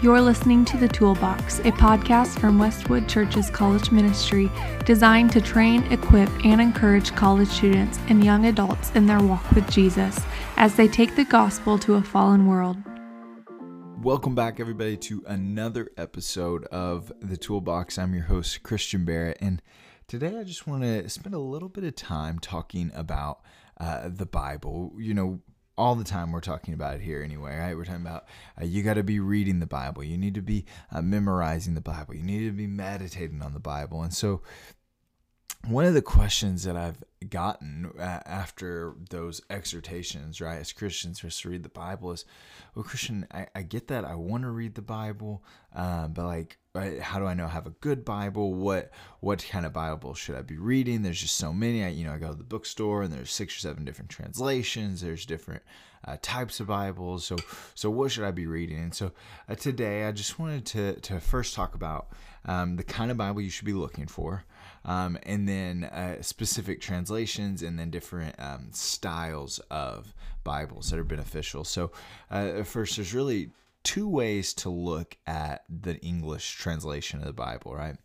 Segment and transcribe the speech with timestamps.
[0.00, 4.48] You're listening to The Toolbox, a podcast from Westwood Church's college ministry
[4.84, 9.68] designed to train, equip, and encourage college students and young adults in their walk with
[9.68, 10.20] Jesus
[10.56, 12.76] as they take the gospel to a fallen world.
[14.00, 17.98] Welcome back, everybody, to another episode of The Toolbox.
[17.98, 19.60] I'm your host, Christian Barrett, and
[20.06, 23.40] today I just want to spend a little bit of time talking about
[23.80, 24.92] uh, the Bible.
[24.96, 25.40] You know,
[25.78, 27.76] all the time we're talking about it here anyway right?
[27.76, 28.26] We're talking about
[28.60, 30.04] uh, you got to be reading the bible.
[30.04, 32.14] You need to be uh, memorizing the bible.
[32.14, 34.02] You need to be meditating on the bible.
[34.02, 34.42] And so
[35.66, 41.40] one of the questions that I've gotten uh, after those exhortations, right, as Christians, us
[41.40, 42.24] to read the Bible is,
[42.74, 44.04] well, Christian, I, I get that.
[44.04, 45.42] I want to read the Bible,
[45.74, 46.58] um, but like,
[47.00, 48.54] how do I know I have a good Bible?
[48.54, 51.02] What what kind of Bible should I be reading?
[51.02, 51.84] There's just so many.
[51.84, 55.00] I, you know, I go to the bookstore and there's six or seven different translations.
[55.00, 55.62] There's different
[56.04, 57.24] uh, types of Bibles.
[57.24, 57.36] So
[57.74, 58.78] so what should I be reading?
[58.78, 59.12] And so
[59.48, 62.08] uh, today I just wanted to to first talk about
[62.44, 64.44] um, the kind of Bible you should be looking for
[64.84, 71.04] um, and then uh, specific translations, and then different um, styles of Bibles that are
[71.04, 71.64] beneficial.
[71.64, 71.92] So,
[72.30, 73.50] uh, first, there's really
[73.88, 77.96] two ways to look at the English translation of the Bible, right?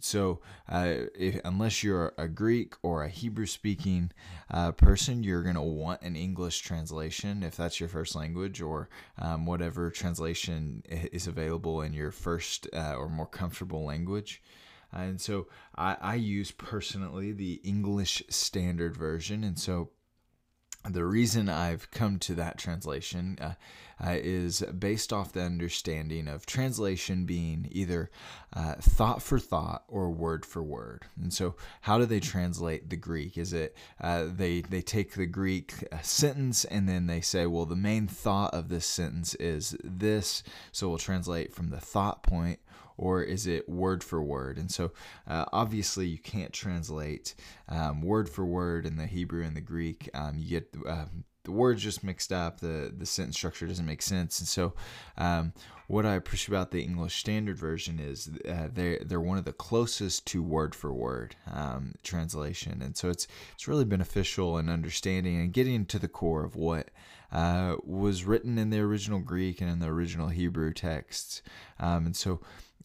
[0.00, 4.10] So, uh, if, unless you're a Greek or a Hebrew speaking
[4.50, 8.88] uh, person, you're going to want an English translation if that's your first language or
[9.16, 14.42] um, whatever translation is available in your first uh, or more comfortable language.
[14.92, 19.44] And so I, I use personally the English Standard Version.
[19.44, 19.90] And so
[20.88, 23.54] the reason I've come to that translation uh,
[24.04, 28.10] uh, is based off the understanding of translation being either
[28.52, 31.04] uh, thought for thought or word for word.
[31.20, 33.38] And so, how do they translate the Greek?
[33.38, 37.66] Is it uh, they they take the Greek uh, sentence and then they say, well,
[37.66, 42.58] the main thought of this sentence is this, so we'll translate from the thought point
[42.96, 44.58] or is it word for word?
[44.58, 44.92] And so,
[45.26, 47.34] uh, obviously, you can't translate
[47.68, 50.08] um, word for word in the Hebrew and the Greek.
[50.14, 51.06] Um, you get uh,
[51.44, 52.60] the words just mixed up.
[52.60, 54.40] The the sentence structure doesn't make sense.
[54.40, 54.74] And so,
[55.16, 55.52] um,
[55.88, 59.52] what I appreciate about the English Standard Version is uh, they they're one of the
[59.52, 65.40] closest to word for word um, translation, and so it's it's really beneficial in understanding
[65.40, 66.90] and getting to the core of what
[67.32, 71.42] uh, was written in the original Greek and in the original Hebrew texts.
[71.80, 72.40] Um, and so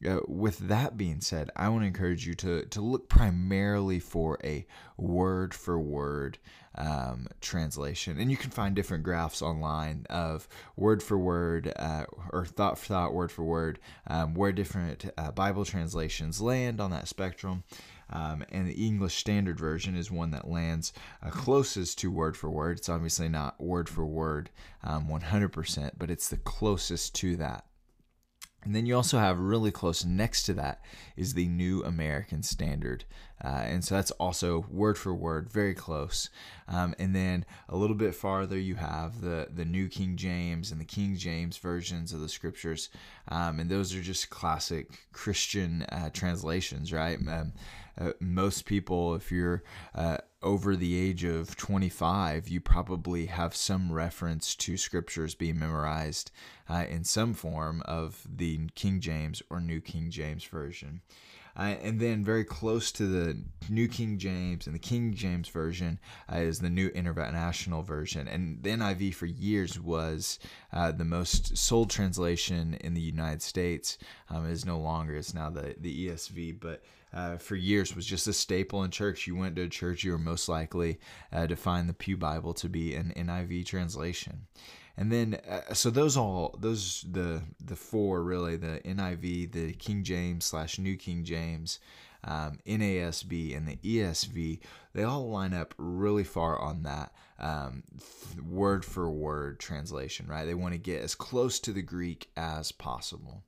[0.06, 4.38] uh, with that being said, I want to encourage you to, to look primarily for
[4.44, 4.66] a
[4.97, 6.38] word for word
[6.75, 8.19] um, translation.
[8.19, 12.85] And you can find different graphs online of word for word uh, or thought for
[12.85, 17.64] thought, word for word, um, where different uh, Bible translations land on that spectrum.
[18.09, 22.50] Um, and the English Standard Version is one that lands uh, closest to word for
[22.50, 22.78] word.
[22.78, 24.50] It's obviously not word for word
[24.85, 27.66] 100%, um, but it's the closest to that.
[28.63, 30.81] And then you also have really close next to that
[31.16, 33.06] is the New American Standard.
[33.44, 36.30] Uh, and so that's also word for word, very close.
[36.68, 40.81] Um, and then a little bit farther, you have the, the New King James and
[40.81, 42.90] the King James versions of the scriptures.
[43.28, 47.20] Um, and those are just classic Christian uh, translations, right?
[47.28, 47.53] Um,
[48.00, 49.64] uh, most people, if you're
[49.96, 56.31] uh, over the age of 25, you probably have some reference to scriptures being memorized
[56.70, 61.02] uh, in some form of the King James or New King James Version.
[61.57, 63.38] Uh, and then very close to the
[63.68, 66.00] New King James and the King James Version
[66.31, 68.28] uh, is the New International Version.
[68.28, 70.38] And the NIV for years was
[70.72, 73.97] uh, the most sold translation in the United States.
[74.29, 76.59] Um, is no longer, it's now the, the ESV.
[76.59, 79.25] But uh, for years was just a staple in church.
[79.25, 81.00] You went to a church, you were most likely
[81.34, 84.46] uh, to find the Pew Bible to be an NIV translation
[84.97, 90.03] and then uh, so those all those the the four really the NIV, the King
[90.03, 91.80] James slash New King James,
[92.24, 94.59] um, NASB, and the ESV,
[94.94, 97.84] they all line up really far on that um,
[98.50, 100.46] word for word translation, right?
[100.46, 103.44] They want to get as close to the Greek as possible.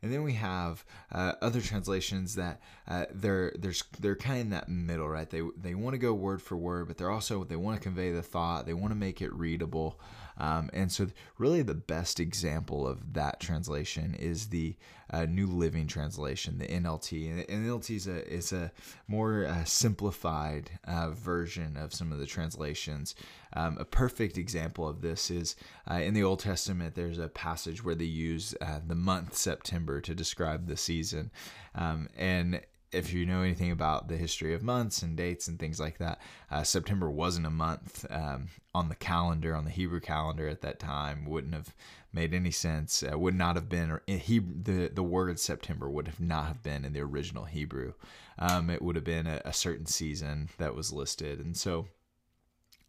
[0.00, 4.50] And then we have uh, other translations that uh, they're there's they're kind of in
[4.50, 5.28] that middle, right?
[5.28, 8.12] They they want to go word for word, but they're also they want to convey
[8.12, 8.64] the thought.
[8.64, 10.00] They want to make it readable.
[10.38, 14.76] Um, and so, really, the best example of that translation is the
[15.10, 17.30] uh, New Living Translation, the NLT.
[17.30, 18.70] And the NLT is a, is a
[19.06, 23.14] more uh, simplified uh, version of some of the translations.
[23.54, 25.56] Um, a perfect example of this is
[25.90, 30.00] uh, in the Old Testament, there's a passage where they use uh, the month September
[30.00, 31.30] to describe the season.
[31.74, 32.60] Um, and
[32.92, 36.20] if you know anything about the history of months and dates and things like that,
[36.50, 40.78] uh, September wasn't a month um, on the calendar, on the Hebrew calendar at that
[40.78, 41.26] time.
[41.26, 41.74] Wouldn't have
[42.12, 43.02] made any sense.
[43.02, 44.00] Uh, would not have been.
[44.06, 47.92] He the the word September would have not have been in the original Hebrew.
[48.38, 51.86] Um, it would have been a, a certain season that was listed, and so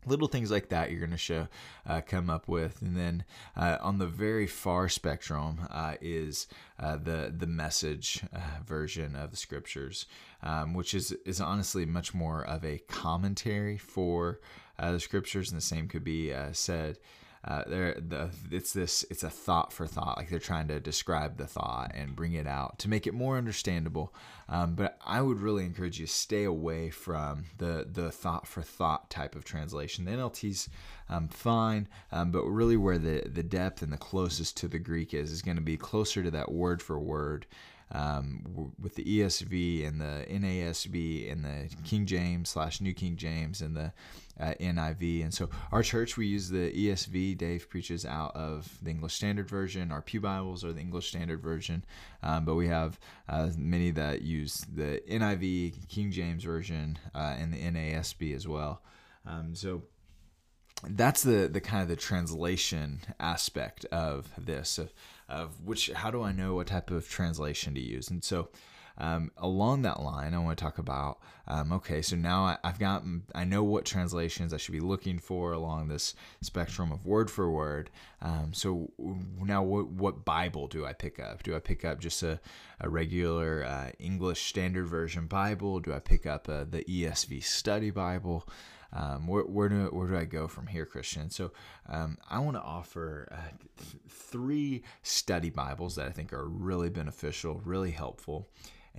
[0.06, 1.48] little things like that you're going to show
[1.86, 2.82] uh, come up with.
[2.82, 3.24] And then
[3.56, 6.48] uh, on the very far spectrum uh, is
[6.80, 10.06] uh, the the message uh, version of the scriptures
[10.44, 14.40] um, which is is honestly much more of a commentary for
[14.78, 15.50] uh, the scriptures.
[15.50, 16.98] And the same could be said
[17.46, 20.18] uh, they're the it's this it's a thought for thought.
[20.18, 23.38] Like they're trying to describe the thought and bring it out to make it more
[23.38, 24.14] understandable.
[24.52, 28.62] Um, but i would really encourage you to stay away from the the thought for
[28.62, 30.06] thought type of translation.
[30.06, 30.70] The nlt's
[31.08, 35.14] um, fine um, but really where the the depth and the closest to the greek
[35.14, 37.46] is is going to be closer to that word for word
[37.92, 43.62] um, with the ESV and the NASB and the King James slash New King James
[43.62, 43.94] and the
[44.40, 45.24] uh, NIV.
[45.24, 47.38] And so our church, we use the ESV.
[47.38, 49.92] Dave preaches out of the English Standard Version.
[49.92, 51.84] Our Pew Bibles are the English Standard Version.
[52.24, 57.54] Um, but we have uh, many that use the NIV, King James Version, uh, and
[57.54, 58.82] the NASB as well.
[59.26, 59.84] Um, so
[60.88, 64.94] that's the the kind of the translation aspect of this of,
[65.30, 68.50] of which how do I know what type of translation to use and so
[69.02, 72.78] um, along that line, I want to talk about um, okay, so now I, have
[72.78, 73.04] got,
[73.34, 77.50] I know what translations I should be looking for along this spectrum of word for
[77.50, 77.90] word.
[78.22, 81.42] Um, so now, what, what Bible do I pick up?
[81.42, 82.40] Do I pick up just a,
[82.80, 85.80] a regular uh, English Standard Version Bible?
[85.80, 88.48] Do I pick up uh, the ESV Study Bible?
[88.92, 91.30] Um, where, where, do, where do I go from here, Christian?
[91.30, 91.52] So
[91.88, 96.90] um, I want to offer uh, th- three study Bibles that I think are really
[96.90, 98.50] beneficial, really helpful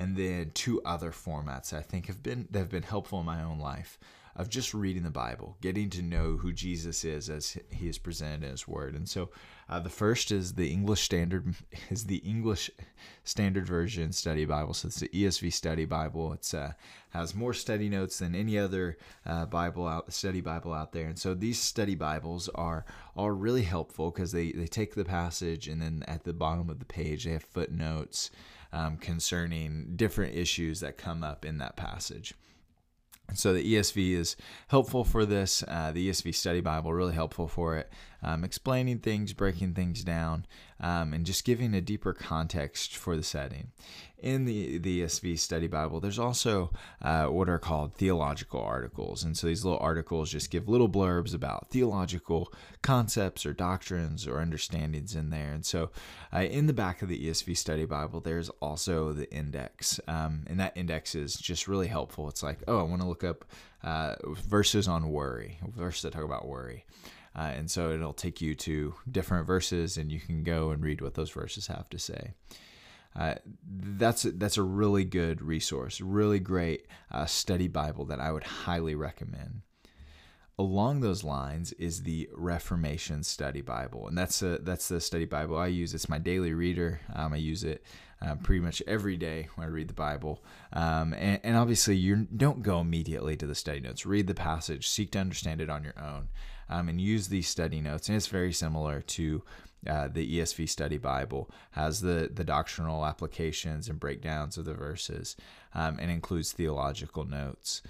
[0.00, 3.43] and then two other formats I think have been that have been helpful in my
[3.43, 3.99] own life
[4.35, 8.44] of just reading the Bible, getting to know who Jesus is as he is presented
[8.44, 8.94] in His Word.
[8.94, 9.29] And so,
[9.69, 11.55] uh, the first is the English Standard
[11.91, 12.70] is the English
[13.25, 14.73] Standard Version Study Bible.
[14.73, 16.32] So it's the ESV Study Bible.
[16.32, 16.73] It's uh,
[17.11, 21.08] has more study notes than any other uh, Bible out study Bible out there.
[21.08, 22.87] And so these study Bibles are
[23.17, 26.79] are really helpful because they they take the passage and then at the bottom of
[26.79, 28.31] the page they have footnotes
[28.72, 32.34] um, concerning different issues that come up in that passage.
[33.34, 34.37] So the ESV is
[34.69, 35.62] helpful for this.
[35.67, 37.90] Uh, the ESV Study Bible really helpful for it,
[38.22, 40.46] um, explaining things, breaking things down,
[40.81, 43.69] um, and just giving a deeper context for the setting
[44.22, 46.70] in the, the ESV Study Bible, there's also
[47.02, 49.25] uh, what are called theological articles.
[49.25, 52.52] And so these little articles just give little blurbs about theological
[52.82, 55.52] concepts or doctrines or understandings in there.
[55.52, 55.90] And so
[56.32, 60.00] uh, in the back of the ESV Study Bible, there's also the index.
[60.06, 62.28] Um, and that index is just really helpful.
[62.28, 63.44] It's like, oh, I want to look up
[63.82, 66.84] uh, verses on worry, verses that talk about worry.
[67.34, 71.00] Uh, and so it'll take you to different verses, and you can go and read
[71.00, 72.34] what those verses have to say.
[73.18, 73.34] Uh,
[73.64, 78.94] that's that's a really good resource, really great uh, study Bible that I would highly
[78.94, 79.62] recommend.
[80.58, 85.56] Along those lines is the Reformation Study Bible, and that's a, that's the study Bible
[85.56, 85.94] I use.
[85.94, 87.00] It's my daily reader.
[87.14, 87.82] Um, I use it
[88.22, 90.44] uh, pretty much every day when I read the Bible.
[90.72, 94.04] Um, and, and, obviously, you don't go immediately to the study notes.
[94.04, 96.28] Read the passage, seek to understand it on your own,
[96.70, 98.08] um, and use these study notes.
[98.08, 99.43] And it's very similar to
[99.87, 105.37] uh, the ESV Study Bible has the the doctrinal applications and breakdowns of the verses,
[105.75, 107.83] um, and includes theological notes.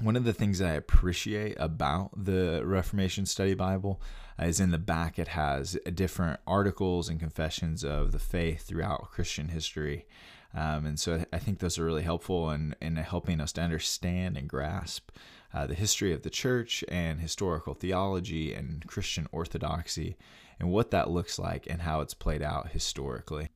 [0.00, 4.00] One of the things that I appreciate about the Reformation Study Bible
[4.38, 9.48] is in the back it has different articles and confessions of the faith throughout Christian
[9.48, 10.06] history.
[10.54, 14.36] Um, and so I think those are really helpful in, in helping us to understand
[14.36, 15.10] and grasp
[15.52, 20.16] uh, the history of the church and historical theology and Christian orthodoxy
[20.58, 23.48] and what that looks like and how it's played out historically.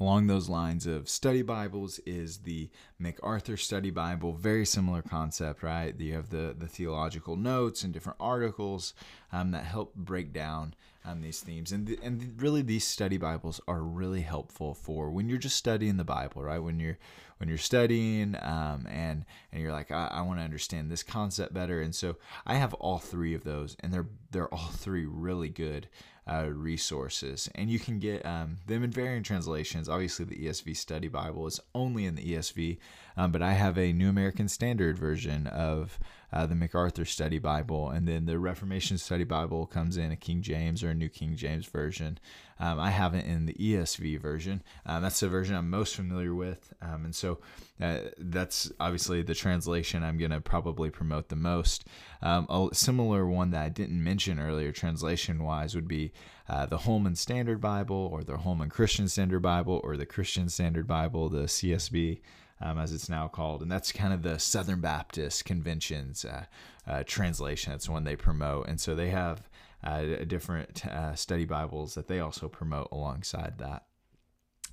[0.00, 5.94] Along those lines of study Bibles is the MacArthur Study Bible, very similar concept, right?
[6.00, 8.94] You have the, the theological notes and different articles
[9.30, 10.72] um, that help break down
[11.04, 11.70] um, these themes.
[11.72, 16.04] And, and really, these study Bibles are really helpful for when you're just studying the
[16.04, 16.58] Bible, right?
[16.60, 16.96] When you're
[17.36, 21.52] when you're studying um, and and you're like, I, I want to understand this concept
[21.52, 21.82] better.
[21.82, 22.16] And so
[22.46, 25.88] I have all three of those, and they're they're all three really good
[26.30, 29.88] uh, resources, and you can get um, them in varying translations.
[29.88, 32.78] Obviously, the ESV Study Bible is only in the ESV,
[33.16, 35.98] um, but I have a New American Standard version of
[36.32, 40.42] uh, the MacArthur Study Bible, and then the Reformation Study Bible comes in a King
[40.42, 42.18] James or a New King James version.
[42.58, 44.62] Um, I have it in the ESV version.
[44.84, 47.38] Um, that's the version I'm most familiar with, um, and so
[47.80, 51.86] uh, that's obviously the translation I'm going to probably promote the most.
[52.20, 56.12] Um, a similar one that I didn't mention earlier, translation wise, would be
[56.48, 60.86] uh, the Holman Standard Bible or the Holman Christian Standard Bible or the Christian Standard
[60.86, 62.20] Bible, the CSB.
[62.62, 66.44] Um, as it's now called, and that's kind of the Southern Baptist Convention's uh,
[66.86, 67.72] uh, translation.
[67.72, 69.48] That's one they promote, and so they have
[69.82, 73.84] uh, different uh, study Bibles that they also promote alongside that.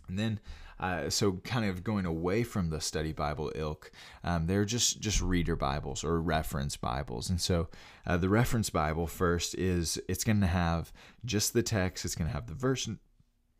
[0.08, 0.40] And then,
[0.80, 3.92] uh, so kind of going away from the study Bible ilk,
[4.24, 7.30] um, they're just just reader Bibles or reference Bibles.
[7.30, 7.70] And so,
[8.06, 10.92] uh, the reference Bible first is it's going to have
[11.26, 12.06] just the text.
[12.06, 12.90] It's going to have the verse,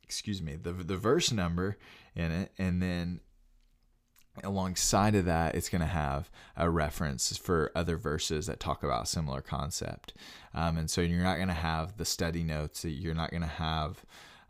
[0.04, 1.78] excuse me, the the verse number
[2.16, 3.22] in it, and then
[4.44, 9.08] alongside of that it's going to have a reference for other verses that talk about
[9.08, 10.14] similar concept.
[10.54, 13.48] Um, and so you're not going to have the study notes you're not going to
[13.48, 14.04] have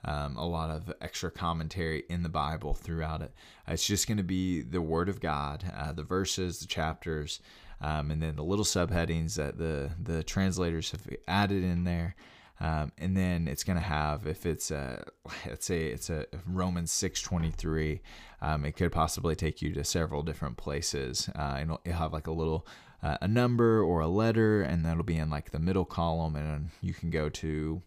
[0.05, 3.33] um, a lot of extra commentary in the bible throughout it.
[3.67, 7.39] It's just going to be the word of god uh, the verses the chapters
[7.81, 12.15] um, and then the little subheadings that the the translators have added in there
[12.59, 15.05] um, and then it's going to have if it's a
[15.45, 18.01] let's say it's a Romans six twenty three,
[18.41, 21.29] um, it could possibly take you to several different places.
[21.35, 22.67] Uh, and it'll have like a little
[23.03, 26.69] uh, a number or a letter, and that'll be in like the middle column, and
[26.81, 27.81] you can go to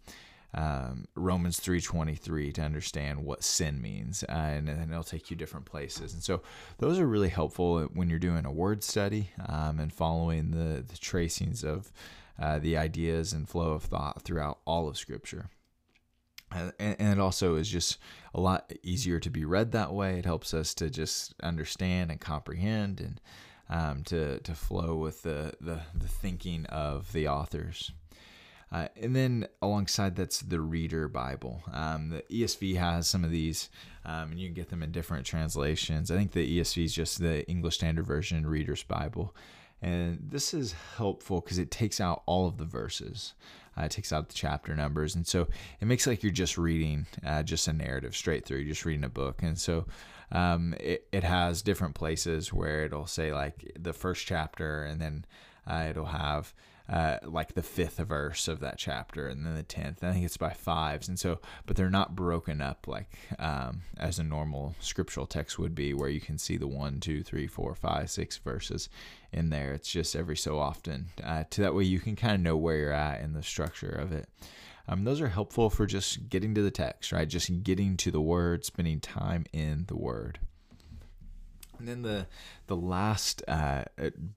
[0.54, 5.30] um, Romans three twenty three to understand what sin means, uh, and then it'll take
[5.30, 6.14] you different places.
[6.14, 6.42] And so
[6.78, 10.98] those are really helpful when you're doing a word study um, and following the the
[10.98, 11.90] tracings of
[12.40, 15.50] uh, the ideas and flow of thought throughout all of Scripture.
[16.52, 17.98] And, and, it also is just
[18.34, 20.18] a lot easier to be read that way.
[20.18, 23.20] It helps us to just understand and comprehend and
[23.68, 27.92] um, to, to flow with the, the, the thinking of the authors.
[28.72, 31.62] Uh, and then alongside that's the Reader Bible.
[31.72, 33.68] Um, the ESV has some of these,
[34.04, 36.10] um, and you can get them in different translations.
[36.10, 39.34] I think the ESV is just the English Standard Version Reader's Bible.
[39.82, 43.34] And this is helpful because it takes out all of the verses.
[43.78, 45.48] Uh, it takes out the chapter numbers, and so
[45.80, 48.64] it makes it like you're just reading uh, just a narrative straight through.
[48.64, 49.86] Just reading a book, and so
[50.32, 55.24] um, it it has different places where it'll say like the first chapter, and then
[55.66, 56.52] uh, it'll have
[56.90, 60.02] uh, like the fifth verse of that chapter and then the tenth.
[60.02, 64.18] I think it's by fives, and so but they're not broken up like um, as
[64.18, 67.74] a normal scriptural text would be, where you can see the one, two, three, four,
[67.74, 68.88] five, six verses
[69.32, 69.72] in there.
[69.72, 72.76] It's just every so often, uh, to that way you can kind of know where
[72.76, 74.28] you're at in the structure of it.
[74.88, 77.28] Um, those are helpful for just getting to the text, right?
[77.28, 80.40] Just getting to the word, spending time in the word.
[81.80, 82.26] And then the
[82.66, 83.84] the last uh,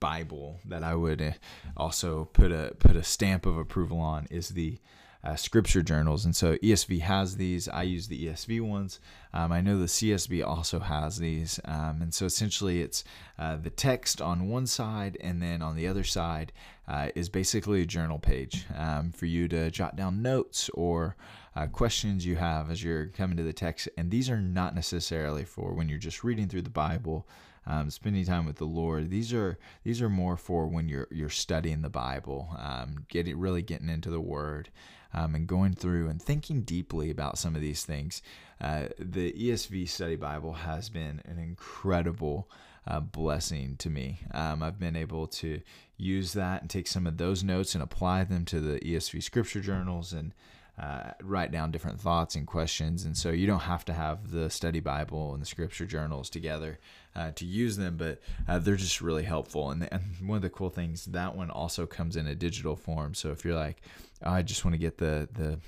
[0.00, 1.32] Bible that I would uh,
[1.76, 4.78] also put a put a stamp of approval on is the
[5.22, 6.24] uh, scripture journals.
[6.24, 7.68] And so ESV has these.
[7.68, 8.98] I use the ESV ones.
[9.32, 11.60] Um, I know the CSB also has these.
[11.66, 13.04] Um, and so essentially, it's
[13.38, 16.52] uh, the text on one side, and then on the other side
[16.88, 21.16] uh, is basically a journal page um, for you to jot down notes or
[21.56, 23.88] uh, questions you have as you're coming to the text.
[23.96, 27.26] And these are not necessarily for when you're just reading through the Bible.
[27.66, 29.08] Um, spending time with the Lord.
[29.08, 33.62] These are these are more for when you're you're studying the Bible, um, getting really
[33.62, 34.68] getting into the Word,
[35.14, 38.20] um, and going through and thinking deeply about some of these things.
[38.60, 42.50] Uh, the ESV Study Bible has been an incredible
[42.86, 44.20] uh, blessing to me.
[44.32, 45.60] Um, I've been able to
[45.96, 49.60] use that and take some of those notes and apply them to the ESV Scripture
[49.60, 50.34] journals and
[50.78, 53.04] uh, write down different thoughts and questions.
[53.04, 56.78] And so you don't have to have the study Bible and the scripture journals together
[57.14, 59.70] uh, to use them, but uh, they're just really helpful.
[59.70, 63.14] And, and one of the cool things, that one also comes in a digital form.
[63.14, 63.82] So if you're like,
[64.24, 65.58] I just want to get the the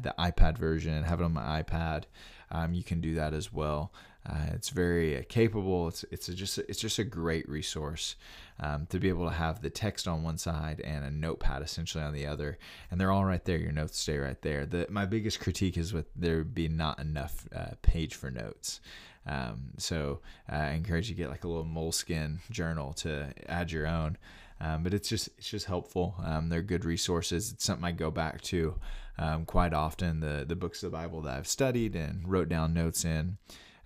[0.00, 2.04] the iPad version and have it on my iPad,
[2.50, 3.92] um, you can do that as well.
[4.28, 5.88] Uh, it's very uh, capable.
[5.88, 8.16] It's it's a just it's just a great resource
[8.58, 12.04] um, to be able to have the text on one side and a notepad essentially
[12.04, 12.58] on the other,
[12.90, 13.56] and they're all right there.
[13.56, 14.66] Your notes stay right there.
[14.66, 18.80] The my biggest critique is with there being not enough uh, page for notes.
[19.26, 23.70] Um, so uh, I encourage you to get like a little Moleskine journal to add
[23.70, 24.18] your own.
[24.60, 26.14] Um, but it's just it's just helpful.
[26.24, 27.52] Um, they're good resources.
[27.52, 28.74] It's something I go back to
[29.18, 30.20] um, quite often.
[30.20, 33.38] The the books of the Bible that I've studied and wrote down notes in.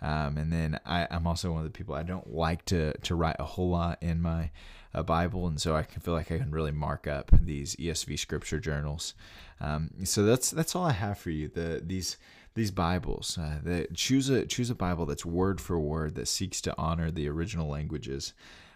[0.02, 3.14] Um, and then I, am also one of the people I don't like to to
[3.14, 4.50] write a whole lot in my
[4.92, 8.18] uh, Bible, and so I can feel like I can really mark up these ESV
[8.18, 9.14] scripture journals.
[9.60, 11.48] Um, so that's that's all I have for you.
[11.48, 12.16] The these
[12.54, 13.38] these Bibles.
[13.38, 17.28] Uh, choose a choose a Bible that's word for word that seeks to honor the
[17.28, 18.34] original languages.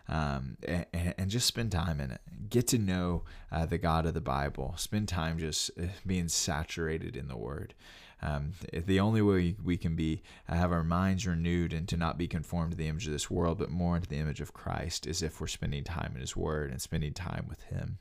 [0.09, 0.87] Um, and,
[1.19, 2.21] and, just spend time in it.
[2.49, 4.75] Get to know uh, the God of the Bible.
[4.79, 7.75] Spend time just uh, being saturated in the Word.
[8.23, 12.19] Um, the only way we can be uh, have our minds renewed and to not
[12.19, 15.07] be conformed to the image of this world, but more into the image of Christ,
[15.07, 17.99] is if we're spending time in His Word and spending time with Him.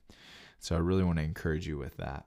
[0.59, 2.25] So I really want to encourage you with that.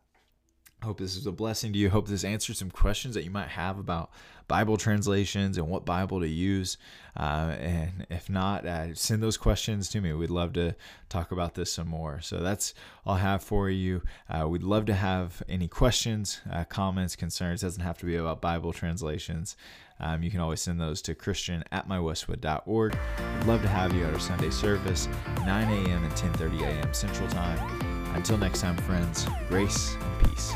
[0.82, 1.90] Hope this is a blessing to you.
[1.90, 4.10] Hope this answers some questions that you might have about
[4.48, 6.78] Bible translations and what Bible to use.
[7.16, 10.12] Uh, and if not, uh, send those questions to me.
[10.14, 10.74] We'd love to
[11.08, 12.20] talk about this some more.
[12.22, 12.72] So that's
[13.04, 14.02] all I have for you.
[14.28, 17.62] Uh, we'd love to have any questions, uh, comments, concerns.
[17.62, 19.56] It doesn't have to be about Bible translations.
[20.00, 22.98] Um, you can always send those to christian at mywestwood.org.
[23.44, 25.08] Love to have you at our Sunday service,
[25.44, 26.04] 9 a.m.
[26.04, 26.94] and 10.30 a.m.
[26.94, 27.89] Central Time.
[28.14, 30.52] Until next time, friends, grace and peace.